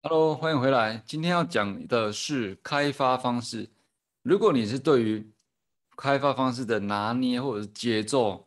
[0.00, 1.02] Hello，欢迎回来。
[1.04, 3.68] 今天要讲的是开发方式。
[4.22, 5.28] 如果你是对于
[5.96, 8.46] 开发方式的拿捏或者是节奏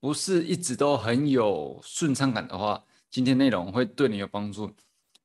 [0.00, 4.74] 不是一直都很有顺畅感的话，今天内容会对你有帮助。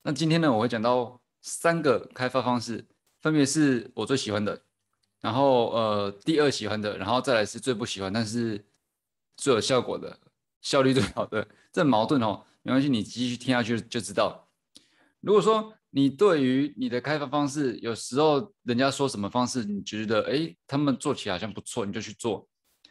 [0.02, 2.86] 那今天呢，我会讲到三个开发方式，
[3.22, 4.62] 分别是我最喜欢的，
[5.22, 8.66] 然后呃第二喜欢的，然后再来是最不喜欢，但是
[9.38, 10.20] 最有效果的，
[10.62, 11.48] 效率最好的。
[11.72, 14.43] 这矛盾哦，没关系，你继续听下去就知道。
[15.24, 22.46] 如果说你对于你的开发方式，有时候人家说什么方式，你觉得哎，他们做起来好像不错，你就去做，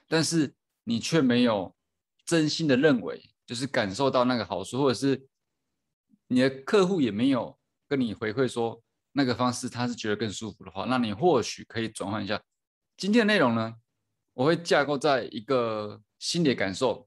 [0.08, 0.54] 但是
[0.84, 1.76] 你却没有
[2.24, 5.28] 真心的认为，就是感受到那个好处，或者是
[6.28, 12.42] 你的客户也没有跟你回馈说那个方式他是觉得更舒服的话，那你或许可以转换一下。
[12.96, 13.74] 今天的内容呢，
[14.32, 17.06] 我会架构在一个心理感受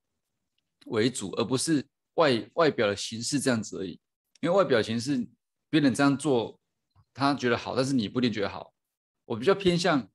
[0.86, 1.84] 为主，而不是
[2.14, 4.00] 外外表的形式这样子而已。
[4.46, 5.28] 因为外表情是
[5.72, 6.60] 别人这样做，
[7.16, 8.72] 他觉得好，但是你不一定觉得好。
[9.26, 10.08] 我比较偏向，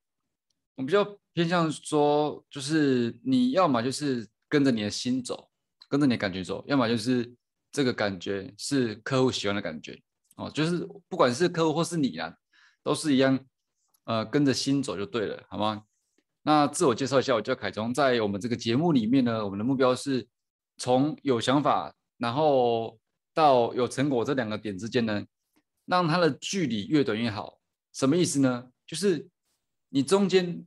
[0.77, 5.51] 我比较偏向说，就是你要么就是跟着你的心走，
[5.89, 7.35] 跟着你的感觉走，要么就是
[7.73, 10.01] 这个感觉是客户喜欢的感觉
[10.37, 10.49] 哦。
[10.49, 12.33] 就是不管是客户或是你啊，
[12.85, 13.37] 都是一样，
[14.05, 15.83] 呃，跟着心走就对了，好吗？
[16.43, 20.29] 那自我介绍一下，我叫凯中，在我们这个节目里面呢，我们的目标是
[20.77, 22.97] 从有想法，然后。
[23.33, 25.25] 到有成果这两个点之间呢，
[25.87, 27.59] 让它的距离越短越好。
[27.93, 28.71] 什么意思呢？
[28.87, 29.29] 就是
[29.89, 30.65] 你中间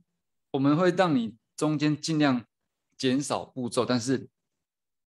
[0.50, 2.44] 我们会让你中间尽量
[2.96, 4.28] 减少步骤，但是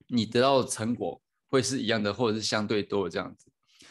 [0.08, 3.50] 你得到的成果会是一样的，或者是相对多的这样子。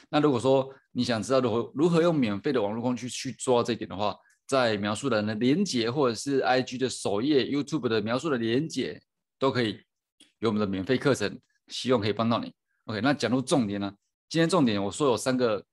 [0.10, 9.02] 那如果说你想知道如何如何用免费的网络工具去做这一点的话，在描述的连接或者是 IG 的首页、YouTube 的描述的连接
[9.40, 9.80] 都可以
[10.40, 12.54] 有我们的免费课程，希望可以帮到你。
[12.86, 13.96] OK，那讲入重点呢？
[14.28, 15.66] 今天重点我说有三个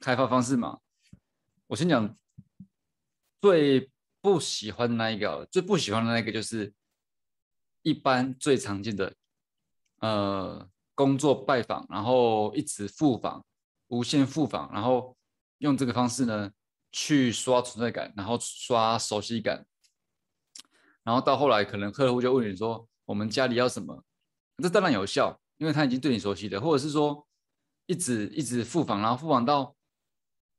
[0.00, 0.80] 开发方式嘛。
[1.68, 2.16] 我先讲
[3.40, 6.74] 最不喜欢的那一个，最不喜欢的那个就是
[7.82, 9.14] 一般最常见的
[10.00, 13.44] 呃工作拜访，然后一直复访，
[13.86, 15.16] 无限复访，然后
[15.58, 16.50] 用这个方式呢
[16.90, 19.64] 去刷存在感，然后刷熟悉感，
[21.04, 24.02] 然后到后来可能客户就问你说我们家里要什么，
[24.60, 25.40] 这当然有效。
[25.58, 27.26] 因为他已经对你熟悉的，或者是说
[27.86, 29.74] 一直一直复访，然后复访到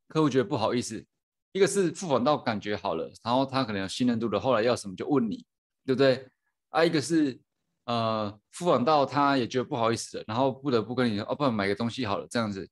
[0.08, 1.06] 客户觉得不好意思，
[1.54, 5.46] 一个是复访到感觉好了，然后他可能有信任度的，后来要什么就问你，
[5.86, 6.30] 对不对？
[6.70, 7.40] 啊，一个是
[7.86, 12.70] 呃复访到他也觉得不好意思了，然后不得不跟你说，哦，不买个东西好了这样子。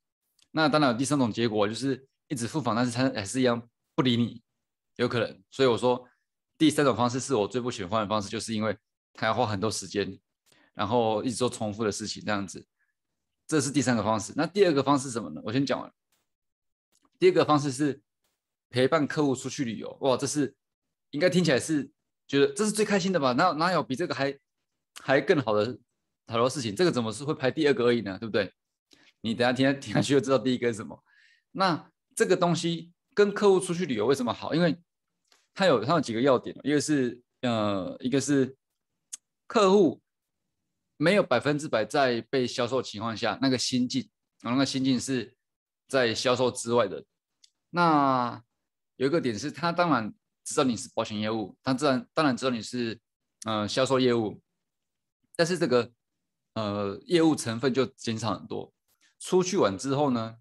[0.51, 3.61] 那当然有第三种结果，就是一直复访，但是他还是一样
[3.95, 4.41] 不理你，
[4.97, 5.43] 有可能。
[5.49, 6.03] 所以我说
[6.57, 8.75] 第三种方式是我最不喜欢的方式，就是因为
[9.13, 10.19] 他要花很多时间。
[10.77, 12.63] 然后一直做重复的事情，这样子，
[13.47, 14.31] 这是第三个方式。
[14.35, 15.41] 那第二个方式什么呢？
[15.43, 15.91] 我先讲完。
[17.17, 17.99] 第二个方式是
[18.69, 19.97] 陪伴客户出去旅游。
[20.01, 20.55] 哇，这是
[21.09, 21.89] 应该听起来是
[22.27, 23.33] 觉得这是最开心的吧？
[23.33, 24.37] 哪哪有比这个还
[25.01, 25.79] 还更好的
[26.27, 26.75] 好多事情？
[26.75, 28.15] 这个怎么是会排第二个而已呢？
[28.19, 28.53] 对不对？
[29.21, 31.03] 你等下听听下去就知道第一个是什么。
[31.53, 34.53] 那这个东西跟客户出去旅游为什么好？
[34.53, 34.79] 因为
[35.55, 38.55] 它有它有几个要点，一个是呃，一个是
[39.47, 39.99] 客户。
[40.97, 44.09] 没有百分之百在被销售情况下，那个心境，
[44.41, 45.35] 那个心境是
[45.87, 47.05] 在销售之外的。
[47.69, 48.43] 那
[48.95, 50.11] 有一个点是，他当然
[50.43, 52.99] 知道你是保险业务，他自然当然知道你是
[53.45, 54.41] 呃销售业务，
[55.35, 55.91] 但是这个
[56.55, 58.73] 呃业务成分就减少很多。
[59.19, 60.37] 出去玩之后呢，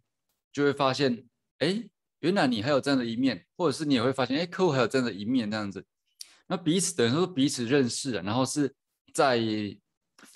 [0.51, 1.29] 就会发现，
[1.59, 1.87] 哎，
[2.21, 5.85] 原来你还有这样的一面，或者是你也会发现，哎，客户还有这样的一面，这样子。
[6.47, 8.75] 那彼此等于说彼此认识，然后是
[9.13, 9.39] 在。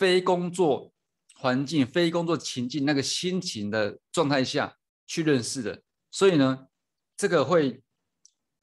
[0.00, 0.94] 非工作
[1.34, 6.68] 环境、非工作情境那个心情的状态下去认识的，所以呢，
[7.18, 7.82] 这个会，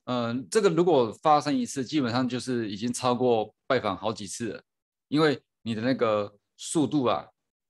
[0.06, 4.64] 嗯，这个如果发生一次，基本上就是已经超过拜访好几次了，
[5.10, 7.28] 因为你的那个速度啊，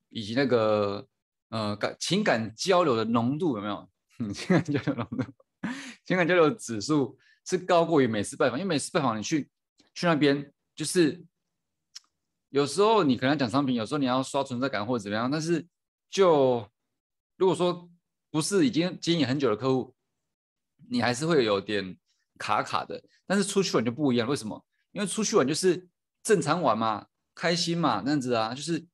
[0.08, 1.06] 以及那个
[1.50, 3.90] 呃感情感交流的浓度有没有？
[4.34, 5.26] 情感交流浓度，
[6.06, 9.50] 情感交流指数是高过于每次拜访，因为每次拜访你去
[9.94, 11.22] 去那边就是。
[12.50, 15.68] 有时候你可能讲商品，有时候你要刷存在感或者怎么样，但是
[16.10, 16.66] 就
[17.36, 17.90] 如果说
[18.32, 19.94] 不是已经经营很久的客户，
[20.90, 21.98] 你还是会有点
[22.38, 23.04] 卡卡的。
[23.26, 24.66] 但是出去玩就不一样，为什么？
[24.92, 25.90] 因为出去玩就是
[26.24, 28.86] 正常玩嘛，开心嘛，那样子啊，就是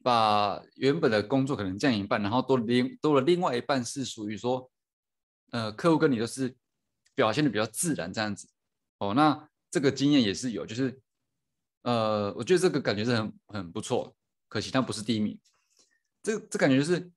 [0.00, 4.70] 把原本的工作可能降一半，然后多另多了另外一半是属于说，
[5.50, 6.56] 呃，客户跟你都是
[7.14, 8.48] 表现的比较自然这样子。
[8.98, 11.00] 哦，那这个经验也是有，就是。
[11.84, 14.16] 呃，我觉得这个感觉是很很不错，
[14.48, 15.38] 可惜它不是第一名。
[16.22, 17.12] 这这感觉就是，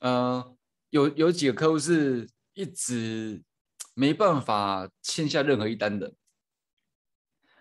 [0.00, 0.56] 呃，
[0.90, 3.42] 有有几个客户是一直
[3.94, 6.14] 没办法签下任何一单的，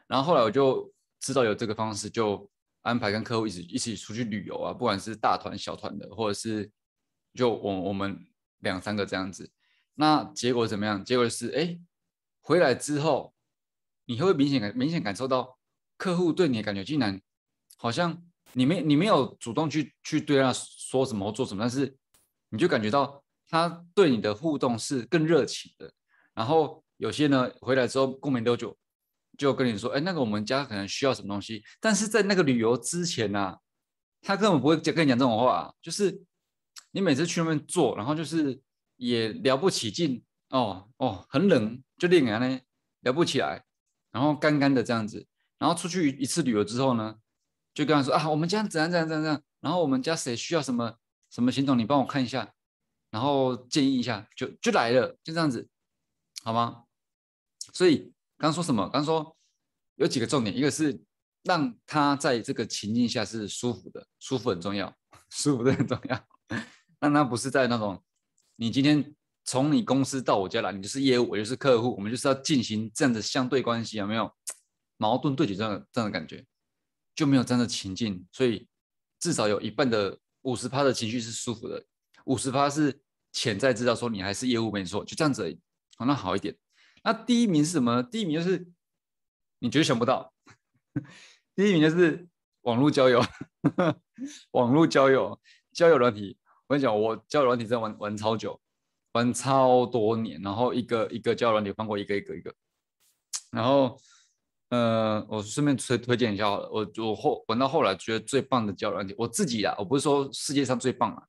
[0.06, 2.48] 然后后来我就知道有这个方式，就
[2.84, 6.72] 安排跟客户一起一起出去旅游啊，不管是大团小团的，或者是
[7.34, 8.24] 就我我们
[8.60, 9.52] 两三个这样子。
[9.96, 11.04] 那结果怎么样？
[11.04, 11.80] 结果是哎，
[12.42, 13.34] 回来之后，
[14.06, 15.58] 你会明显感明显感受到
[16.04, 17.22] 客户对你的感觉，竟然
[17.78, 18.22] 好像
[18.52, 21.96] 你没你没有主动去去对他说什么或做什么，但是
[22.50, 25.94] 你就感觉到他对你的互动是更热情的。
[26.34, 28.78] 然后有些呢回来之后过没多久，
[29.38, 33.56] 就跟你说，哎，那个我们家可能需要什么东西，但是在那个旅游之前呢，
[34.22, 36.22] 他根本不会跟你讲这种话，就是
[36.92, 38.62] 你每次去那边做，然后就是。
[38.96, 42.60] 也聊不起劲哦哦，很冷，就令人呢
[43.02, 43.66] 聊不起来，
[44.12, 45.26] 然后干干的这样子，
[45.64, 47.16] 然后出去一次旅游之后呢，
[47.74, 50.98] 就跟他说啊，我们家怎样怎样怎样，然后我们家谁需要什么
[51.30, 52.54] 什么行动，你帮我看一下，
[53.10, 55.70] 然后建议一下，就就来了，就这样子，
[56.44, 56.84] 好吗？
[57.72, 58.90] 所以刚说什么？
[58.90, 59.38] 刚说
[59.96, 61.02] 有几个重点，一个是
[61.44, 64.94] 让他在这个情境下是舒服的，舒服很重要，
[65.32, 66.28] 舒服的很重要，
[67.00, 68.04] 让他不是在那种。
[68.58, 74.30] 你今天从你公司到我家来，你就是业务，我就是客户，我们就是要进行这样的相对关系，有没有
[74.98, 76.46] 矛盾对决这样这样的感觉？
[77.16, 78.68] 就没有这样的情境，所以
[79.20, 81.86] 至少有一半的五十趴的情绪是舒服的，
[82.26, 83.02] 五十趴是
[83.32, 85.56] 潜在知道说你还是业务没错，就这样子，
[85.98, 86.58] 好，那好一点。
[87.04, 88.02] 那第一名是什么？
[88.02, 88.68] 第一名就是
[89.60, 90.34] 你绝对想不到，
[91.54, 92.28] 第一名就是
[92.62, 93.22] 网络交友，
[94.52, 95.40] 网络交友，
[95.72, 96.38] 交友软体。
[96.68, 98.60] 我跟你讲，我交友软体真的玩玩超久，
[99.12, 102.56] 玩超多年，然后一个一个交友软体放过一个一个一个，
[103.52, 104.00] 然后
[104.74, 111.24] 呃，我顺便推推荐一下，我我后玩到后来觉得最棒的交友软体，我自己啊，我不是说世界上最棒啊，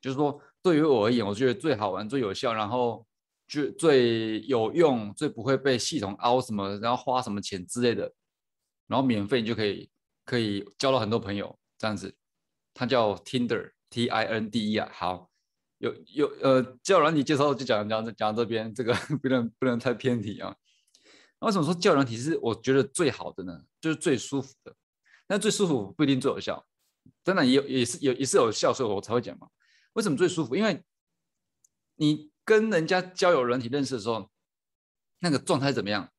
[0.00, 3.04] 就是说对于我而言，我觉得最好玩、最有效，然后
[3.48, 8.12] 就最有用、最不会被系统凹什么，然后花什么钱之类的，
[8.86, 9.90] 然后免费你就可以
[10.24, 12.14] 可以交到很多朋友这样子，
[12.72, 13.72] 它叫 Tinder。
[13.90, 15.30] T I N D E 啊，好，
[15.78, 18.92] 有有呃，教软体介绍就讲讲讲这边，这个
[19.22, 20.52] 不能不能太偏题啊。
[21.44, 23.64] 为什么说教软体是我觉得最好的呢？
[23.80, 24.74] 就是最舒服的，
[25.26, 26.66] 但最舒服不一定最有效，
[27.22, 29.48] 当然也也是有也是有效，所以我才会讲嘛。
[29.92, 30.56] 为什么最舒服？
[30.56, 30.82] 因为
[31.96, 34.30] 你跟人家交友软体认识的时候，
[35.20, 36.10] 那个状态怎么样？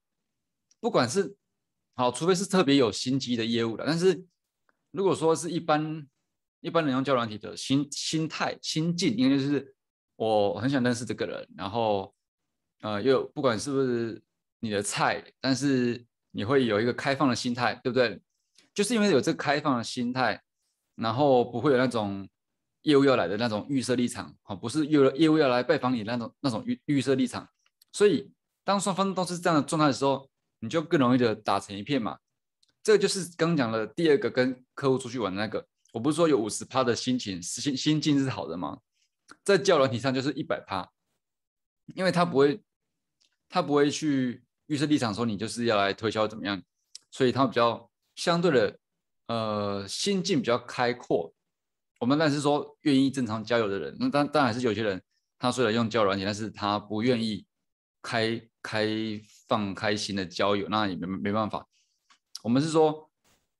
[0.80, 1.36] 不管是
[1.95, 4.25] 好，除非是特别有心机的业务的，但是
[4.92, 6.07] 如果说是一般。
[6.62, 9.75] 一般人用交软体的心心态心境，应该就是
[10.16, 12.16] 我很想认识这个人，然后
[12.81, 14.19] 呃，又不管是不是
[14.66, 18.20] 你的菜，但是你会有一个开放的心态，对不对？
[18.74, 20.42] 就是因为有这个开放的心态，
[20.96, 22.28] 然后不会有那种
[22.82, 27.48] 业务要来的那种预设立场，哦，不是业业务要来拜访你那种那种预预设立场，
[27.92, 28.34] 所以
[28.64, 30.30] 当双方都是这样的状态的时候，
[30.60, 32.18] 你就更容易的打成一片嘛。
[32.84, 35.66] 这个就是刚讲的第二个跟客户出去玩的那个。
[35.94, 38.80] 我不是说有五十趴的心情心心境是好的吗？
[39.46, 40.92] 在教软体上就是一百趴，
[41.96, 42.62] 因为他不会
[43.48, 46.62] 他不会去预设立场说你就是要来推销怎么样，
[47.12, 48.80] 所以他比较相对的
[49.28, 51.34] 呃心境比较开阔。
[52.00, 55.02] 我们但是说愿意正常交友的人，那当当然是有些人
[55.40, 57.46] 他虽然用交友软体，但是他不愿意
[58.01, 58.88] 开开
[59.48, 61.68] 放开心的交友，那也没没办法。
[62.44, 63.10] 我们是说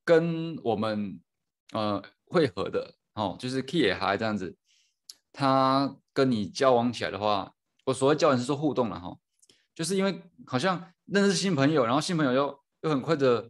[0.04, 1.20] 跟我们
[1.74, 2.04] 呃。
[2.28, 4.58] 会合的哦，就是 key 也还这样子，
[5.32, 7.54] 他跟你交往起来的话，
[7.86, 9.16] 我所谓交往是说互动了哈，
[9.76, 13.50] 就是因为好像认识新朋友，然后新朋友又又很快的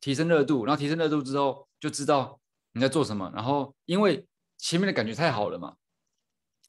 [0.00, 2.40] 提升热度，然后提升热度之后就知道
[2.72, 4.26] 你在做什么，然后因为
[4.58, 5.76] 前面的感觉太好了嘛，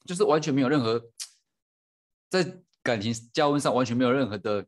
[0.06, 1.04] 就是完全没有任何
[2.30, 4.66] 在感情加温上完全没有任何的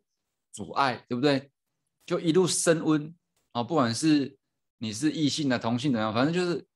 [0.51, 1.51] 阻碍，对不对？
[2.05, 3.13] 就一路升温
[3.51, 4.37] 啊，不管是
[4.77, 6.65] 你是异性的、同性的，反正就是。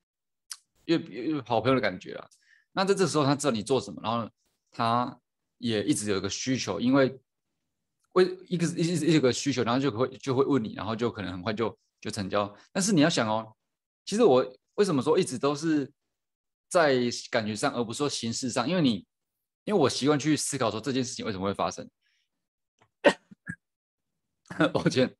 [0.86, 2.28] 越越好朋友的感觉啊，
[2.72, 4.28] 那在这时候他知道你做什么，然后
[4.72, 5.16] 他
[5.58, 7.20] 也一直有一个需求，因为
[8.12, 12.52] 为一个一一个需求，然后就会就会问你，然后就可能很快就就成交。
[12.72, 13.54] 但是你要想哦，
[14.04, 15.90] 其实我为什么说一直都是
[16.68, 17.00] 在
[17.30, 18.68] 感觉上，而不是说形式上？
[18.68, 19.06] 因为你
[19.64, 21.88] 因为我习惯去思考说这件事情为什么会发生。
[24.72, 25.16] 抱歉，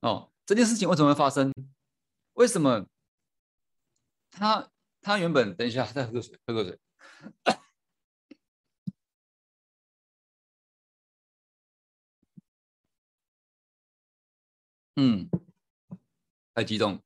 [0.00, 1.52] 哦，这件事情为什么会发生？
[2.34, 2.86] 为什么？
[4.30, 4.70] 他
[5.02, 6.78] 他原本等一下再喝个水，喝个水。
[15.04, 15.28] 嗯，
[16.54, 17.02] 太激动，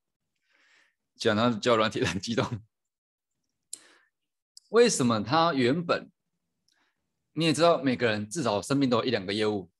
[1.16, 2.60] 讲到教软体很激动。
[4.68, 6.10] 为什么他原本
[7.32, 9.70] 你也知道，每个人至少身边都有一两个业务。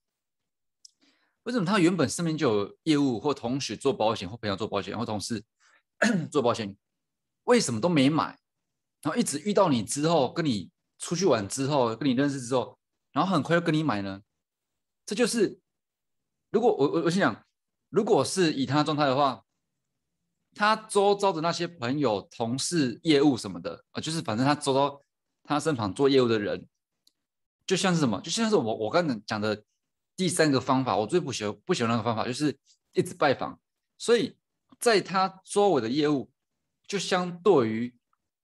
[1.42, 5.44] 为什么他原本身边就有业务或同学做保险，或朋友做保险，或同事
[6.32, 6.74] 做保险，
[7.44, 8.38] 为什么都没买？
[9.02, 12.78] 然后一直遇到你之后，跟你出去玩之后，跟你认识之后，
[13.12, 14.22] 然后很快就跟你买呢？
[15.04, 15.60] 这就是，
[16.50, 17.45] 如果我我我心想，
[17.88, 19.44] 如果是以他状态的话，
[20.54, 25.02] 他周遭的那些朋友、同事、业务什么的啊，就是反正他周遭
[25.44, 26.66] 他身旁做业务的人，
[27.66, 29.62] 就像是什么，就像是我我刚才讲的
[30.16, 32.58] 第三个方法，我最不喜欢不喜欢那个方法，就是
[32.92, 33.60] 一直拜访。
[33.98, 34.36] 所以
[34.78, 36.30] 在他周围的业务，
[36.86, 37.94] 就相对于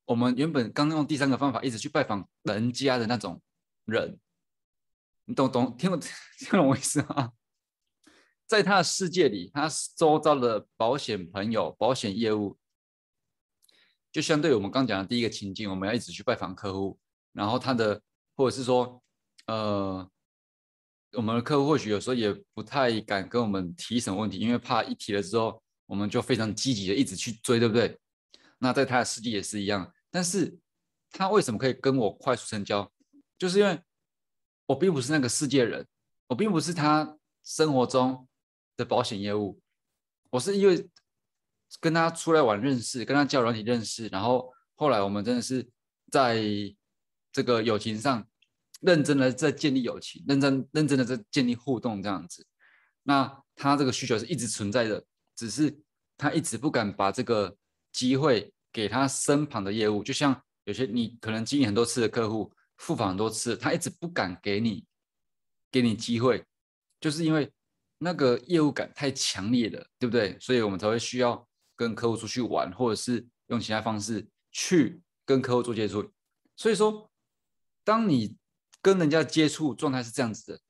[0.05, 3.41] 我们原本刚用第三个方法一直去拜访人家的那种
[3.85, 4.19] 人。
[5.25, 7.33] 你懂懂听懂听懂我意思吗？
[8.53, 9.67] 在他的世界里，他
[9.97, 12.59] 周遭的保险朋友、保险业务，
[14.13, 16.99] 就相对我们刚讲的第一个情境，我们要一直去拜访客户，
[17.33, 18.03] 然后他的
[18.37, 19.03] 或者是说，
[19.47, 20.07] 呃，
[21.13, 27.99] 我们的客户或许有时候也不太敢跟我们提什么问题，因为怕一提了之后，我们就非常积极的一直去追，对不对？
[28.59, 30.59] 那在他的世界也是一样，但是
[31.11, 32.93] 他为什么可以跟我快速成交？
[33.39, 33.81] 就是因为。
[34.67, 35.87] 我并不是那个世界人，
[36.29, 38.27] 我并不是他生活中
[38.77, 39.61] 的保险业务，
[40.31, 40.89] 我是因为
[41.81, 45.69] 跟他出来玩认识，跟他交软体认识，然后后来我们真的是
[46.11, 46.43] 在
[47.33, 48.27] 这个友情上
[48.81, 52.47] 认真的在建立友情，认真认真的在建立互动这样子。
[53.03, 55.77] 那他这个需求是一直存在的，只是
[56.17, 57.57] 他一直不敢把这个
[57.93, 62.53] 机会给他身旁的业务，就像有些你可能经营很多次的客户。
[62.79, 64.85] 复访很多次，他一直不敢给你
[65.71, 66.45] 给你机会，
[66.99, 67.49] 就是因为
[68.03, 70.37] 那个业务感太强烈了，对不对？
[70.41, 76.11] 所以我们才会需要跟客户出去玩，或者是用其他方式去跟客户做接触。
[76.57, 77.11] 所以说，
[77.85, 78.37] 当你
[78.81, 80.61] 跟人家接触状态是这样子的，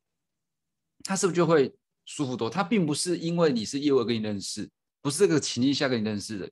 [1.05, 1.75] 他是不是就会
[2.05, 2.51] 舒服多？
[2.51, 4.71] 他并不是因为你是业务跟你认识，
[5.01, 6.51] 不是这个情境下跟你认识的，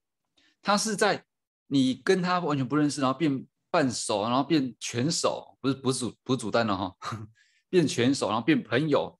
[0.62, 1.24] 他是在
[1.66, 3.46] 你跟他完全不认识，然后变。
[3.72, 6.96] 半熟，然后变全熟，不是不是不是煮蛋了哈，
[7.70, 9.16] 变全熟，然后变朋友，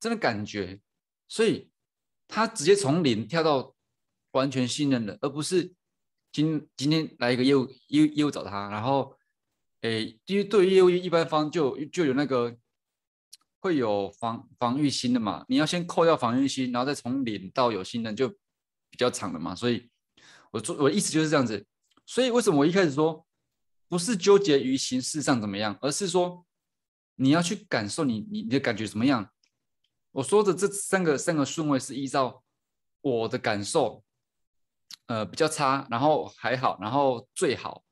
[0.00, 0.80] 真的感觉，
[1.28, 1.70] 所以
[2.28, 3.74] 他直接从零跳到
[4.32, 5.74] 完全信任了，而不是
[6.32, 9.16] 今今天来一个业务业业务找他，然后，
[9.80, 12.56] 诶，因为对于业务一般方就就有那个
[13.60, 19.90] 会有防防御心的嘛，你要先扣掉防御心，然后再从零到有信任就比较长了嘛，所以
[20.50, 21.66] 我做我的意思就是这样子，
[22.04, 23.24] 所以为什么我一开始说？
[23.88, 26.44] 不是纠结于形式上怎么样，而是说
[27.14, 29.30] 你要去感受你你你的感觉怎么样。
[30.16, 32.42] 我说的这三个三个顺位是依照
[33.02, 34.02] 我的感受，
[35.06, 37.84] 呃比较差，然后还好，然后最好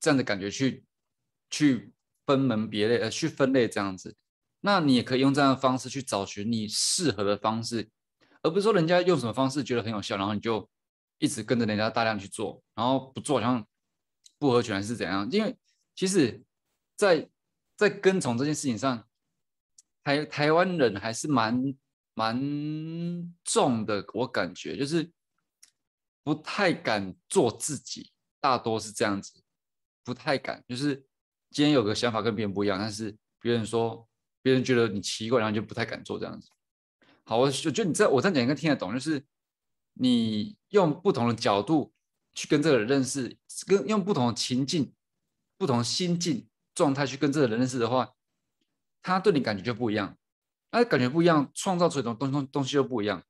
[0.00, 0.84] 这样的感觉去
[1.50, 1.92] 去
[2.24, 4.16] 分门别类呃去分类这样子。
[4.60, 7.90] 那你也可以用这样的方式去找寻你适合的方式，
[8.42, 10.68] 而不是说人家用什么方式觉得很有效，然后你就
[11.18, 13.66] 一直跟着人家大量去做，然后不做好像。
[14.40, 15.28] 不合群还是怎样？
[15.32, 15.58] 因为
[15.96, 16.44] 其实，
[16.94, 17.28] 在
[17.76, 19.07] 在跟从这件事情上，
[20.08, 21.74] 台台湾人还是蛮
[22.14, 22.40] 蛮
[23.44, 24.02] 重的。
[24.14, 25.12] 我感觉就是
[26.22, 28.10] 不太敢做自己，
[28.40, 29.42] 大多是这样子，
[30.02, 30.64] 不太敢。
[30.66, 30.96] 就是
[31.50, 34.08] 今天有个想法跟别人不一样，但是别人说，
[34.40, 36.48] 别人觉得你奇怪，然后就不太敢做这样子。
[37.24, 39.22] 好，我我觉得你在我这样讲应该听得懂，就是
[39.92, 41.92] 你用不同的角度。
[42.34, 43.36] 去跟这个人认识，
[43.66, 44.94] 跟用不同的情境、
[45.56, 48.14] 不同心境状态去跟这个人认识的话，
[49.08, 50.16] 他对你感觉就不一样。
[50.70, 53.22] 那感觉不一样，创造出来的东东东西就不一样。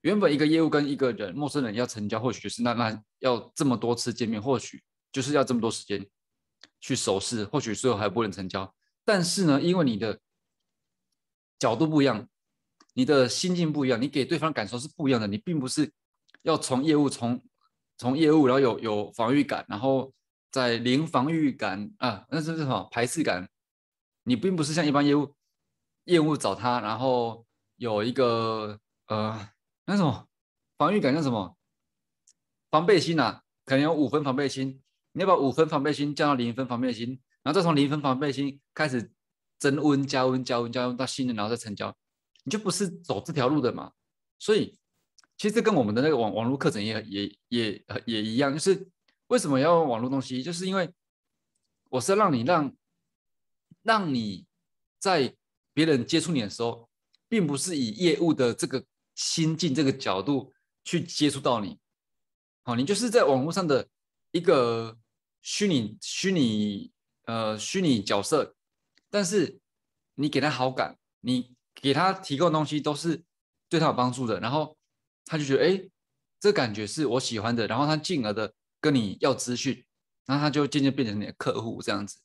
[0.00, 6.04] 原本一个业务跟一个人陌生人要成交，或许就是那那要这么多次见面，或许就是要这么多时间
[6.80, 8.74] 去熟识，或许最后还不能成交。
[9.04, 10.18] 但是呢，因为你的
[11.56, 12.28] 角度不一样，
[12.94, 15.28] 你的心境不一样，你给对方感受是不一样的。
[15.28, 15.92] 你并不是
[16.42, 17.40] 要从业务从
[17.96, 20.12] 从业务，然后有有防御感，然后
[20.50, 23.48] 在零防御感啊，那是什么排斥感？
[24.24, 25.34] 你并不是像一般业务
[26.04, 29.48] 业务找他，然后有一个呃
[29.86, 30.28] 那什么
[30.76, 31.56] 防御感叫什么
[32.70, 33.40] 防备心呐？
[33.64, 39.12] 可能有五分防备心，你要把五分防备心降到零分防备心，然后再从零分防备心开始
[39.58, 41.96] 增温加温加温加温到信任，然后再成交，
[42.44, 43.92] 你就不是走这条路的嘛？
[44.38, 44.78] 所以。
[45.38, 48.88] 其实跟我们的那个网网络课程也也也也一样，就是
[49.26, 50.40] 为什么要用网络东西？
[50.40, 50.88] 就是因为
[51.90, 52.72] 我是让你让
[53.82, 54.46] 让你
[54.98, 55.34] 在
[55.74, 56.88] 别人接触你的时候，
[57.28, 58.84] 并不是以业务的这个
[59.14, 60.52] 心境这个角度
[60.84, 61.78] 去接触到你，
[62.62, 63.88] 好，你就是在网络上的
[64.30, 64.98] 一个
[65.40, 66.92] 虚拟虚拟
[67.24, 68.54] 呃虚拟角色，
[69.10, 69.60] 但是
[70.14, 73.24] 你给他好感，你给他提供的东西都是
[73.68, 74.76] 对他有帮助的，然后
[75.24, 75.88] 他就觉得哎，
[76.38, 79.84] 这感觉是我喜欢的，然后他进而的跟你要资讯，
[80.26, 82.18] 然后他就渐渐变成你的客户这样子。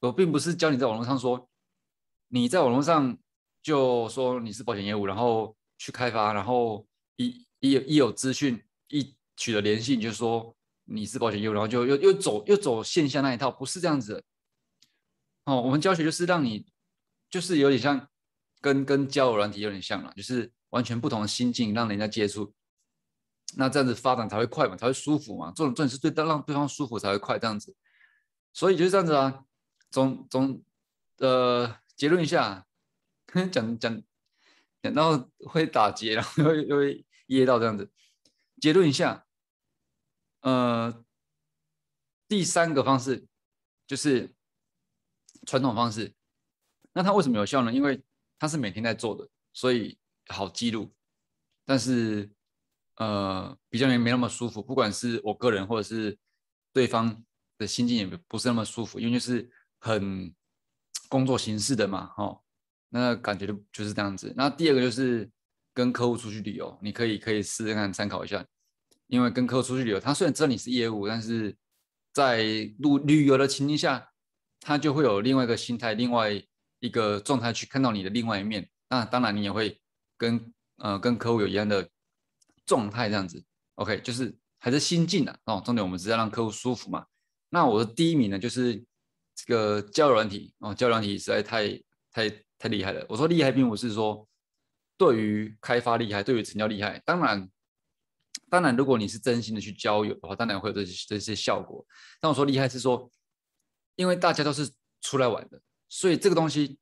[0.00, 1.48] 我并不是教你在网络上说，
[2.28, 3.16] 你在网络上
[3.62, 6.86] 就说你是保险业务，然后去开发，然后
[7.16, 14.22] 一一有一有资讯一取得联系，你就说你是保险业务，然后就又又走又走线下那一套，不是这样子。
[15.44, 16.66] 哦，我们教学就是让你，
[17.30, 18.08] 就是有点像
[18.60, 22.52] 跟跟交友软体有点像了，就是完全不同的心境，让人家接触，
[23.56, 25.52] 那这样子发展才会快嘛，才会舒服嘛。
[25.56, 27.74] 这种这种是对让对方舒服才会快，这样子。
[28.52, 29.45] 所以就是这样子啊。
[29.96, 30.62] 总总
[31.20, 32.66] 呃结论一下，
[33.50, 34.02] 讲讲
[34.82, 37.90] 讲到会打结，然后又又会噎到这样子。
[38.60, 39.26] 结论一下，
[40.40, 41.02] 呃，
[42.28, 43.26] 第三个方式
[43.86, 44.34] 就是
[45.46, 46.14] 传统方式。
[46.92, 47.72] 那它为什么有效呢？
[47.72, 48.04] 因为
[48.38, 50.94] 它是每天在做的，所以好记录。
[51.64, 52.30] 但是
[52.96, 54.62] 呃，比较没没那么舒服。
[54.62, 56.18] 不管是我个人或者是
[56.74, 57.24] 对方
[57.56, 59.50] 的心境，也不是那么舒服，因为就是。
[59.86, 60.34] 很
[61.08, 62.42] 工作形式的嘛，哦，
[62.88, 64.34] 那感觉就就是这样子。
[64.36, 65.30] 那第二个就是
[65.72, 68.44] 跟客户出去旅游，你可以可以试试看参考一下，
[69.06, 71.56] 因为跟客户出去旅游，他虽然知道你是业务，但是
[72.12, 74.10] 在旅旅游的情境下，
[74.58, 76.32] 他就会有另外一个心态，另外
[76.80, 78.68] 一个状态去看到你的另外一面。
[78.90, 79.80] 那当然你也会
[80.18, 81.88] 跟呃跟客户有一样的
[82.64, 83.40] 状态这样子。
[83.76, 85.62] OK，就是还是心境的哦。
[85.64, 87.06] 重点我们是要让客户舒服嘛。
[87.50, 88.84] 那我的第一名呢就是。
[89.36, 91.68] 这个交友软体哦，交友软体实在太
[92.10, 93.04] 太太厉害了。
[93.06, 94.26] 我说厉害，并不是说
[94.96, 96.98] 对于开发厉害，对于成交厉害。
[97.04, 97.46] 当然，
[98.48, 101.86] 当然，如果你是真心的去交友的话，当然会有这些这些效果。
[102.18, 103.10] 但我说厉害是说，
[103.96, 104.70] 因为大家都是
[105.02, 106.78] 出来玩的，所以这个东西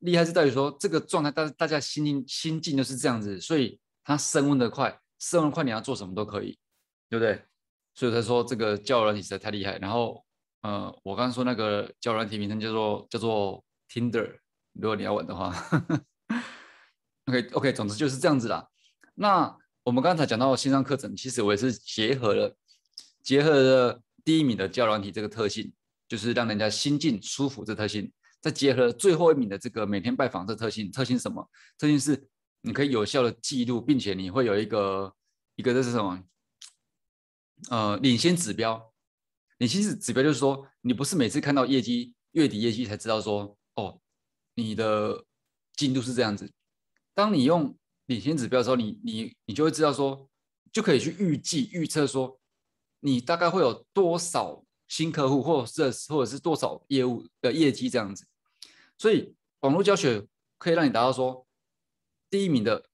[0.00, 6.58] 厉害是在于说这个状态，大大家心境心境都是这样子，所以它升温的快，升温快，你要做什么都可以，
[7.08, 7.40] 对不对？
[7.94, 9.78] 所以才说这个交友软体实在太厉害。
[9.78, 10.24] 然后。
[10.64, 14.38] 呃，我刚刚说那个交软体名称叫做叫做 Tinder，
[14.72, 15.54] 如果你要玩的话，
[17.28, 18.66] OK OK，总之就是这样子啦。
[19.14, 22.56] 那我们刚才讲到线上课程，其实我也是结合了
[23.22, 25.70] 结合了第一名的交软体这个特性，
[26.08, 30.90] 就是让人家心境舒服这特性，再结合最后一名的这个每天拜访这特性。
[30.90, 31.46] 特性什么？
[31.76, 32.26] 特性是
[32.62, 35.14] 你可以有效的记录，并且你会有一个
[35.56, 36.24] 一个这是什么？
[37.68, 38.93] 呃，领先指标。
[39.58, 44.00] 你其实指标就是说，你不是每次看到业绩月底业绩才知道说，哦，
[44.54, 45.24] 你的
[45.76, 46.52] 进度是这样子。
[47.14, 50.28] 当你用领先指标的时候，你你你就会知道说，
[50.72, 52.40] 就可以去预计预测说，
[53.00, 58.26] 你大概会有多少新客户，或者是或者是多少业务的业绩这样子。
[58.98, 60.26] 所以网络教学
[60.58, 61.46] 可以让你达到说，
[62.28, 62.88] 第一名的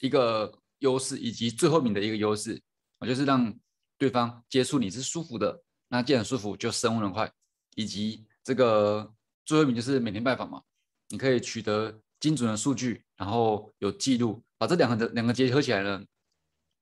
[0.00, 2.60] 一个优势，以及最后名的一个优势，
[2.98, 3.56] 我，就是让
[3.96, 5.62] 对方接触你是舒服的。
[5.92, 7.28] 那既然舒服，就升温的快，
[7.74, 9.12] 以及这个
[9.44, 10.62] 最后一名就是每天拜访嘛，
[11.08, 16.00] 你可以取得精准的数据，然后有记录，把这两个的两个结合起来呢，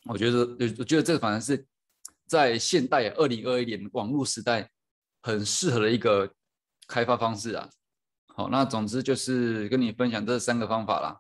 [0.04, 0.40] 我觉得，
[0.78, 1.66] 我觉得这个反而是
[2.26, 4.70] 在现代二零二一年网络时代
[5.22, 6.30] 很适合的一个
[6.86, 7.70] 开发方式啊。
[8.26, 11.18] 好，那总之就是跟你分享这三个方法啦。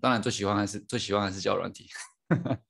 [0.00, 1.88] 当然最喜欢还是最喜欢还是教软体。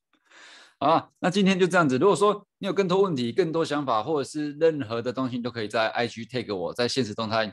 [0.79, 1.99] 啊，那今天就这样子。
[1.99, 7.53] 如果说你有更多问题、更多想法，或者是任何的东西，都可以在 IG take 我，在现实动态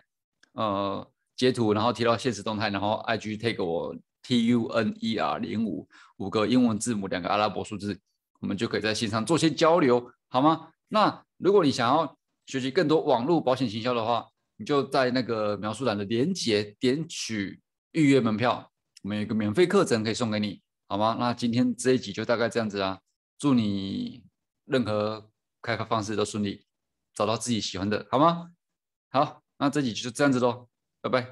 [0.53, 7.99] 呃截图，然后提到现实动态，然后 IG take 我 T U N E R 零五五个英文字母，两个阿拉伯数字，
[8.41, 10.69] 我们就可以在线上做些交流，好吗？
[10.89, 17.59] 那如果你想要学习更多网络保险行销的话，你就在那个描述栏的连接点取
[17.93, 18.69] 预约门票，
[19.01, 21.17] 我们有一个免费课程可以送给你，好吗？
[21.19, 22.99] 那今天这一集就大概这样子啊。
[23.37, 24.23] 祝你
[24.65, 26.65] 任何开发方式都顺利，
[27.13, 28.51] 找到自己喜欢的，好吗？
[29.09, 30.67] 好，那这集就这样子喽，
[31.01, 31.27] 拜拜。